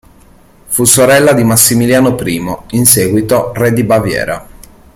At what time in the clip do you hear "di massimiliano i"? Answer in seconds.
1.33-2.45